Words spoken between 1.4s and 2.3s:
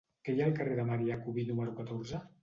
número catorze?